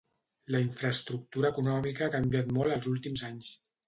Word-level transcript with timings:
La 0.53 0.59
infraestructura 0.61 1.51
econòmica 1.53 2.05
ha 2.07 2.13
canviat 2.15 2.49
molt 2.57 2.77
els 2.77 2.89
últims 2.93 3.25
anys. 3.29 3.53